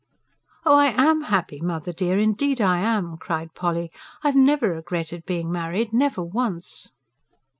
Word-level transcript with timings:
"Oh, 0.65 0.73
I 0.77 0.87
AM 0.99 1.21
happy, 1.25 1.61
mother 1.61 1.93
dear, 1.93 2.17
indeed 2.17 2.59
I 2.59 2.79
am!" 2.79 3.17
cried 3.17 3.53
Polly. 3.53 3.91
"I've 4.23 4.35
never 4.35 4.73
regretted 4.73 5.27
being 5.27 5.51
married 5.51 5.93
never 5.93 6.23
once!" 6.23 6.91